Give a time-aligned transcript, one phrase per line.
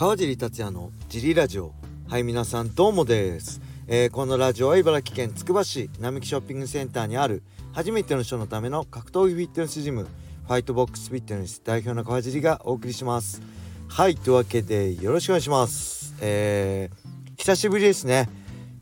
[0.00, 1.74] 川尻達也のジリラジオ。
[2.08, 7.42] はい皆さんどうもです、えー、このラジオは茨城県つくば市並木ショッピングセンターにある
[7.74, 13.42] 初めての人のための格闘技フィットネスジムファイトボックスフィットネス代表の川尻がお送りします。
[13.88, 16.14] はいというわけでよろしくお願いします。
[16.22, 18.30] えー、久しぶりですね。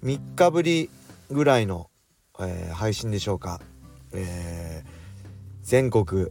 [0.05, 0.89] 3日ぶり
[1.33, 1.91] ぐらいの、
[2.39, 3.61] えー、配信でしょうか。
[4.13, 4.89] えー、
[5.63, 6.29] 全国、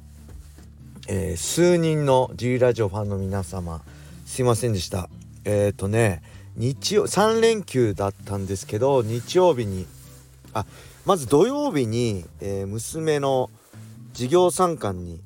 [1.10, 3.82] えー、数人の G ラジオファンの皆様
[4.28, 5.10] すいませんでした。
[5.46, 6.22] えっ、ー、とね
[6.58, 9.88] 日曜3連休だったんですけど日曜日に
[10.54, 10.66] あ
[11.06, 13.50] まず土曜日に、えー、娘の
[14.12, 15.22] 授業参観に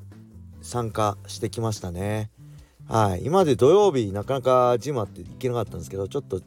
[0.61, 2.29] 参加してきましたね。
[2.87, 3.25] はい。
[3.25, 6.39] 今まで土曜日なかなかジムあって行けなかったんですけどちょっと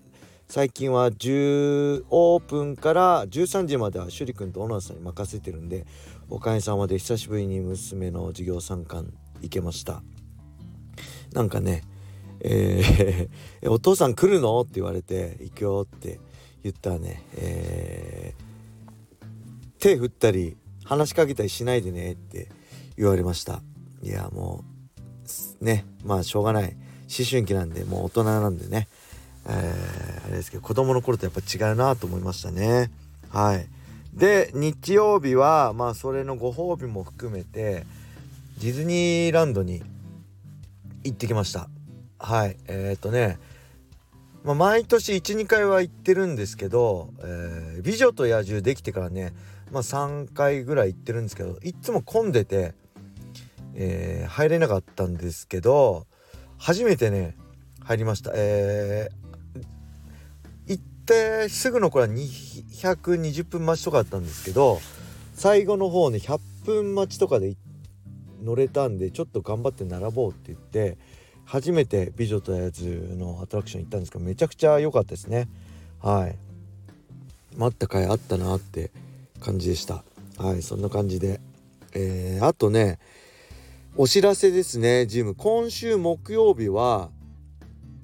[0.49, 5.87] 最近は10オープンから13時までは趣里くんと小野さんに任せてるんで
[6.31, 10.05] おかげさまで久しぶりに娘の授業参観行けました。
[11.33, 11.83] なんかね
[12.47, 16.21] えー、 お父さん来るの?」って言われて「行くよ」って
[16.63, 19.25] 言ったらね、えー、
[19.79, 22.49] 手振ったり話しかけたりしないでねって
[22.97, 23.63] 言われました。
[24.03, 24.63] いやも
[25.61, 26.77] うねまあしょうがない。
[27.07, 28.89] 思春期なんでもう大人なんでね、
[29.47, 32.91] えー、あれですけど子供の頃とやっぱ違うなと思いましたね。
[33.31, 33.69] はい。
[34.13, 37.87] で日曜日はまあそれのご褒美も含めて
[38.61, 39.83] ディズニーランドに
[41.03, 41.69] 行ってきました。
[42.25, 43.39] はいえー、っとね、
[44.45, 49.35] まあ、毎年12回は行ってるんですけど「えー、美女と野獣」できてからね、
[49.71, 52.73] まあ、3回ぐらい行ってるんですけどいっつも混んでて、
[53.75, 56.07] えー、入れなかったんですけど
[56.57, 57.37] 初めてね
[57.83, 58.33] 入りました。
[58.35, 64.81] えー、行ってすぐの頃は220分待ちとかだったんですけど
[65.35, 67.55] 最後の方ね100分待ちとかで
[68.43, 70.97] 乗れたんでちょっと頑張って並ぼうって言って
[71.45, 75.49] 初めて「美女と野獣」のアトラクション行ったんですけどめちゃくちゃ良かったですね。
[76.01, 76.37] はい。
[77.57, 78.91] 待った甲斐あったなって
[79.41, 80.05] 感じでした。
[80.39, 81.41] はいそんな感じで。
[81.93, 82.99] えー、あとね
[83.97, 85.35] お知らせですねジム。
[85.35, 87.11] 今週木曜日は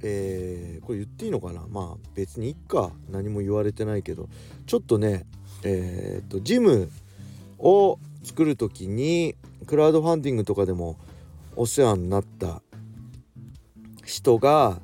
[0.03, 1.67] えー、これ言っていいのかな？
[1.69, 2.93] まあ別にいっか。
[3.11, 4.29] 何も言われてないけど。
[4.67, 5.27] ちょっとね
[5.65, 6.91] えー、っとジム
[7.59, 9.35] を作る時に
[9.67, 10.97] クラウドファンディングとかでも
[11.57, 12.63] お世話になった
[14.11, 14.81] 人が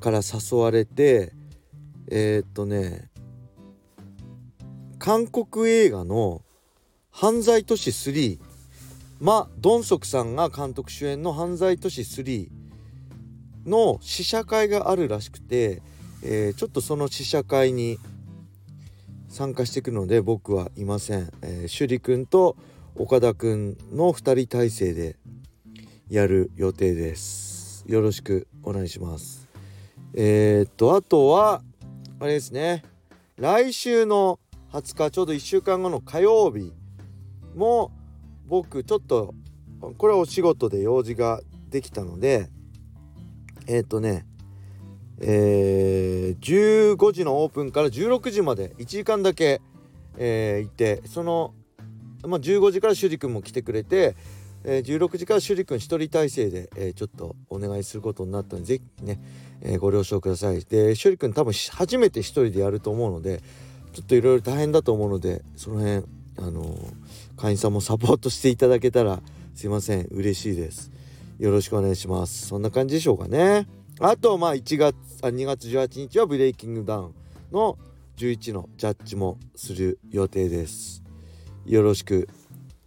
[0.00, 1.32] から誘われて
[2.10, 3.10] えー、っとね
[4.98, 6.42] 韓国映画の
[7.10, 8.38] 「犯罪都市3」
[9.20, 12.48] マ・ドンソクさんが監督主演の「犯罪都市3」
[13.66, 15.82] の試写会があるらしくて、
[16.22, 17.98] えー、ちょっとその試写会に
[19.28, 21.30] 参加してくので僕はいません。
[21.42, 22.56] えー、趣里くんと
[22.94, 25.16] 岡田くんの2人体制で
[26.08, 27.84] やる予定です。
[27.86, 29.48] よろしくお願いします。
[30.14, 31.62] えー、っとあとは
[32.20, 32.82] あれですね。
[33.36, 34.40] 来週の
[34.72, 36.72] 20日ちょうど1週間後の火曜日
[37.54, 37.92] も
[38.46, 39.34] 僕ちょっと
[39.96, 42.48] これはお仕事で用事ができたので
[43.66, 44.26] えー、っとね
[45.20, 49.60] えー、15時のオープンから16時まで1時間だけ、
[50.16, 51.54] えー、いてその、
[52.22, 54.14] まあ、15時から主人君も来てくれて
[54.64, 59.20] えー、16時から趣里くん1人体制で、えー、ちょっとお願いすることになったので是非ね、
[59.62, 60.64] えー、ご了承ください。
[60.64, 63.42] で趣里くん多分初めて1人でやると思うので
[63.92, 66.04] ちょっといろいろ大変だと思うのでその辺
[66.38, 66.76] あの
[67.36, 69.20] 会員さんもサポートしていただけたら
[69.54, 70.06] すいません。
[70.10, 70.92] 嬉しいです。
[71.38, 72.46] よろしくお願いします。
[72.46, 73.66] そんな感じでしょうかね。
[74.00, 77.14] あとまあ1月あ2月18日はブレイキングダウン
[77.52, 77.76] の
[78.16, 81.02] 11のジャッジもする予定です。
[81.66, 82.28] よろしく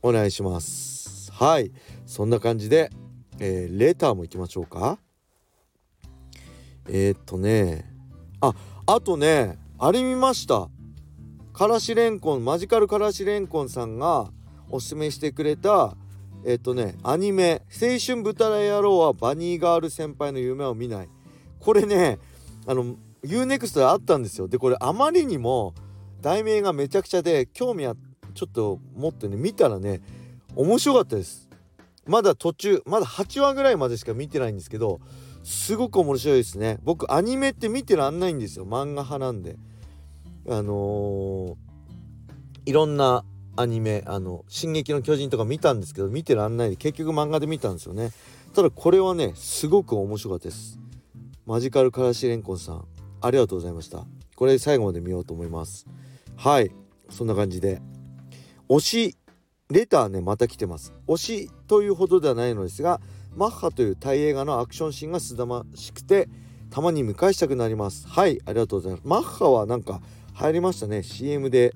[0.01, 1.00] お願いします。
[1.41, 1.71] はい。
[2.05, 2.91] そんな感じで、
[3.39, 4.99] えー、レターもいきましょうか。
[6.87, 7.91] えー、っとね。
[8.41, 8.53] あ
[8.85, 10.69] あとねあれ見ました。
[11.51, 14.29] からしれんこんマジカルからしれんこんさんが
[14.69, 15.97] おすすめしてくれた
[16.45, 21.09] えっとねアニメ「青春豚野郎はバニーガール先輩の夢を見ない」
[21.59, 22.19] これね
[22.67, 24.47] あの UNEXT であったんですよ。
[24.47, 25.73] でこれあまりにも
[26.21, 27.95] 題名がめちゃくちゃで興味は
[28.35, 30.01] ちょっと持ってね見たらね
[30.55, 31.49] 面白かったです。
[32.05, 34.99] まだ途中まだ8話ぐらいまでしか見てないんですけど
[35.43, 36.79] すごく面白いですね。
[36.83, 38.65] 僕アニメって見てらんないんですよ。
[38.65, 39.57] 漫画派なんで。
[40.47, 41.55] あのー、
[42.65, 43.23] いろんな
[43.55, 48.11] アニメあの「進撃の巨人」とか見たんですけど見てらんないで結局漫画で見たんですよね。
[48.53, 50.79] ただこれはねすごく面白かったです。
[51.45, 52.85] マジカルからしれんこんさん
[53.21, 54.05] ありがとうございました。
[54.35, 55.85] これ最後まで見ようと思います。
[56.35, 56.71] はい。
[57.09, 57.81] そんな感じで。
[58.69, 59.17] 推し
[59.71, 60.93] レターねまた来てます。
[61.07, 63.01] 推しというほどではないのですが
[63.35, 66.29] マッハというタイ映画のアクションシーンがすだましくて
[66.69, 68.07] たまに見返したくなります。
[68.07, 69.01] はいありがとうございます。
[69.07, 70.01] マッハはなんか
[70.33, 71.03] 入りましたね。
[71.03, 71.73] CM で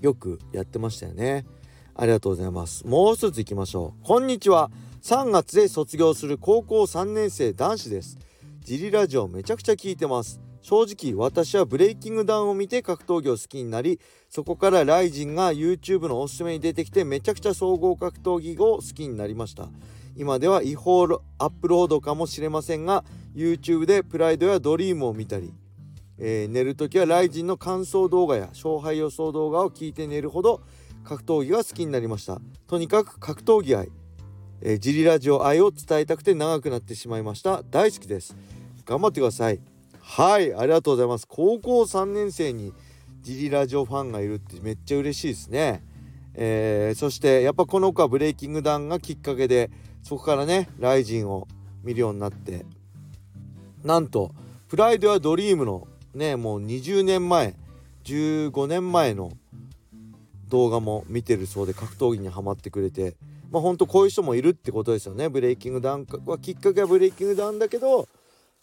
[0.00, 1.46] よくやってましたよね。
[1.94, 2.86] ありがとうございます。
[2.86, 4.06] もう一ついきましょう。
[4.06, 4.70] こんにちは。
[5.02, 8.18] 3月で卒業する高校3年生男子です。
[8.60, 10.40] ジリラジオめちゃくちゃ聞いてます。
[10.62, 14.00] 正直私はブレイキングダウンを見て格闘技を好きになり
[14.34, 19.68] そこからライジンが YouTube のおすすめに出てきてめちゃくちゃ総合格闘技を好きになりました。
[20.16, 21.06] 今では違法ア
[21.46, 23.04] ップロードかもしれませんが
[23.36, 25.54] YouTube でプライドやドリームを見たり、
[26.18, 30.62] えー、寝る時はライジンの感想動画や勝敗予想動画を聞いて寝るほど
[31.04, 32.40] 格闘技が好きになりました。
[32.66, 33.92] とにかく格闘技愛、
[34.62, 37.62] えー、ジリラジオ愛を伝えたくて長くなってしまいました。
[37.70, 38.36] 大好きです。
[38.84, 39.60] 頑張ってください。
[40.00, 41.28] はいありがとうございます。
[41.28, 42.72] 高校3年生に
[43.24, 45.82] ジリラジオファンがいるってめっちゃ嬉しいですね。
[46.34, 49.70] えー、そしてやっぱこの子はブレイキングダウンがきっかけで
[50.02, 51.48] そこからねライジンを
[51.82, 52.66] 見るようになって。
[53.82, 54.34] なんと
[54.68, 57.56] プライドやドリームのねもう20年前
[58.04, 59.32] 15年前の
[60.48, 63.16] 動画も見てるそうで格闘技にはまってくれて。
[63.50, 65.30] まあほんとこういう人もいるってことですよね。
[65.30, 68.08] ブレイキングダウンはきっかけはブレイキングダウンだけど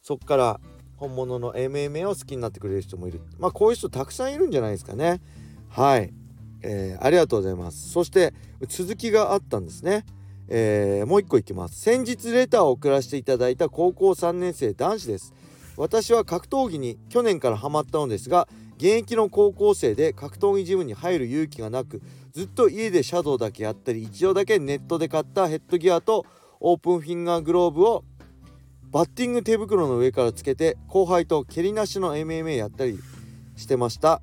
[0.02, 0.60] そっから
[1.02, 3.22] 本物の MMA を好きになってくれる人もいる。
[3.40, 5.20] まあこういう人たくさんいるんじゃないですかね。
[5.68, 6.14] はい、
[6.62, 7.90] えー、ありがとうございます。
[7.90, 8.36] そして
[8.68, 10.06] 続きがあったんですね。
[10.48, 11.82] えー、もう一個いきます。
[11.82, 15.34] 先日レターを送らせていただいた高校3年生男子です。
[15.76, 22.04] 私は格闘技に去年からハマったのですが現役の高校生で格闘技ジムに入る勇気がなく
[22.34, 26.26] ずっと家でシャドウだけやったり一度だけネットで買ったヘッドギアと
[26.60, 28.04] オープンフィンガーグローブを
[28.92, 33.00] バッティング手袋の上からつけて後輩と蹴りなしの MMA やったり
[33.56, 34.22] してました。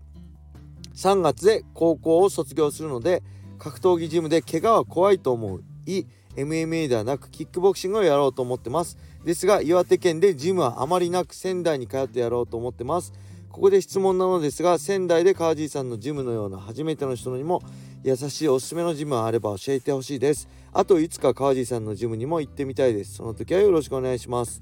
[0.94, 3.22] 3月で高校を卒業するので
[3.58, 5.64] 格闘技ジムで怪我は怖いと思う。
[5.86, 6.04] い
[6.36, 8.98] MMA ではなくキックボクシングをやろうと思ってます。
[9.24, 13.14] ですが岩手県でジムはあまりなく仙台に通ってやろうと思ってます。
[13.48, 17.62] ここで質問なのですが仙台で川地さんのジムのような初めての人にも
[18.04, 20.48] 優しいおすすめのジムあれば教えてほしいです。
[20.72, 23.14] あといつか川地さんのジムにも行ってみたいです。
[23.14, 24.60] その時はよろしくお願いします。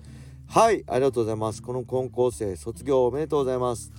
[0.48, 1.62] はいありがとうございます。
[1.62, 3.92] この高校生卒業おめでとうございます。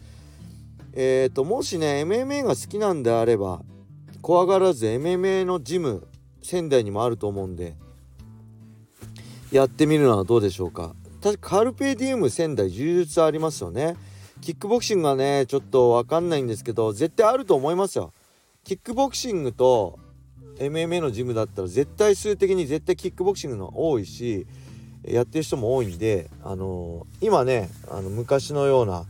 [0.93, 3.61] えーともしね MMA が好きなんであれば
[4.21, 6.07] 怖がらず MMA のジム
[6.41, 7.75] 仙台にもあると思うんで
[9.51, 10.95] やってみるのはどうでしょうか。
[11.21, 13.95] 確かカルペディウム仙台充実ありますよね。
[14.41, 18.13] キックボクシングはねちょっと分かんないんですけど絶対あると思いますよ。
[18.67, 19.97] キックボクシングと
[20.57, 24.45] MMA のジムだったら絶対数的に絶対キックボクシングの多いし
[25.05, 29.05] やってる人も多いんであのー、今ねあの昔のような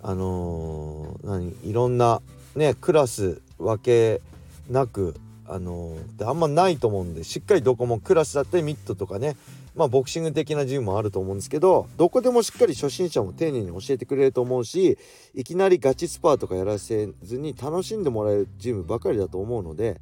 [0.00, 2.22] あのー、何いろんな
[2.54, 4.22] ねクラス分け
[4.70, 5.16] なく
[5.48, 9.36] あのー、あんまないと思うんでしっかりどこもクラスだったりミットとかね
[9.74, 14.98] まあボクシング的なジムもあると思うんですけどどこでもしっかり初心者も丁寧に教えてくれると思うし
[15.34, 20.00] いきなりガチスパーとかやらせずに楽しんでもらえるジムばかりだと思うので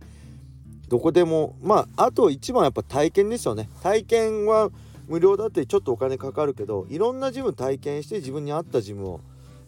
[0.89, 3.69] どこでもまああと一番やっぱ体験ですよね。
[3.83, 4.71] 体験は
[5.09, 9.21] 無料だってちょっとお金かかるけどいろんなジム体験して自分に合ったジムを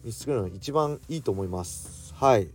[0.03, 2.13] 見つけるのが一番いいと思います。
[2.15, 2.47] はい。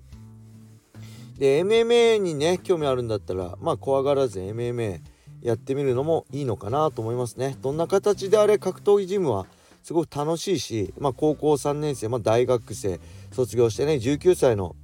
[1.42, 5.00] で MMA にね興味あるんだったらまあ怖がらず MMA
[5.42, 7.56] やってみるのもいいのかなと思いますね。
[7.60, 9.46] どんな形であれ格闘技ジムは
[9.82, 13.00] すごく楽しいし、まあ、高校3年生、まあ、大学生
[13.32, 14.76] 卒業してね19歳の、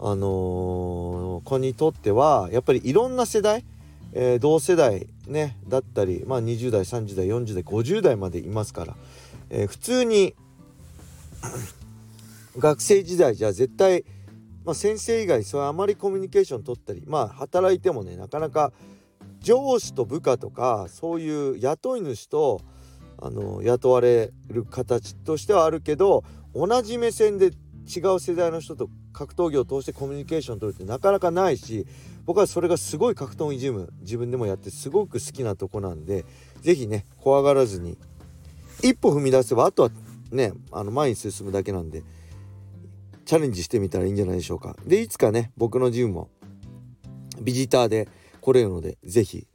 [0.00, 3.64] あのー、子にとってはやっぱりいろんな世代、
[4.14, 8.96] えー、同世代ねだったり、まあ、20代30代40代50代までいますから、
[9.48, 10.34] えー、普通に
[12.58, 14.04] 学生時代じゃ絶対
[14.64, 18.72] まあ、先生以外それあまりコミュニケーション取ったりまあ働いてもねなかなか
[19.40, 22.60] 上司と部下とかそういう雇い主と
[23.18, 31.86] あの雇われる形としてはあるけど同じ目線で違う世代の人と格闘技を通してコミュニケーション取るってなかなかないし
[32.24, 36.24] 僕はそれがすごい格闘技ジム自分でもやってすごく好きなとこなんで
[36.62, 37.98] 是非ね怖がらずに
[38.82, 39.90] 一歩踏み出せばあとは
[40.32, 42.02] ねあの前に進むだけなんで
[43.24, 44.76] チャレンジしてみたらいいんじゃないでしょうか。
[44.86, 46.30] でいつかね僕のジムも
[47.40, 48.08] ビジターで
[48.40, 49.46] 来れるので是非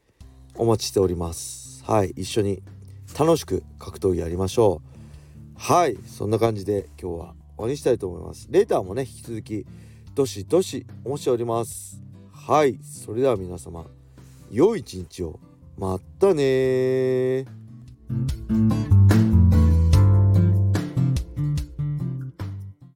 [0.56, 1.84] お待ちしております。
[1.86, 2.62] はい一緒に
[3.18, 4.90] 楽しく格闘技やりましょう。
[5.56, 8.48] はいそんな感じで今日は終わりにしたいと思います。
[8.50, 9.66] レーターもね引き続き
[10.16, 12.02] どしどしお待ちしております。
[12.32, 13.86] はいそれでは皆様
[14.52, 15.40] 良い一日を。
[15.80, 17.46] またね